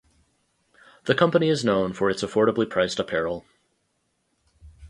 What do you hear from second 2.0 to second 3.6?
its affordably priced apparel.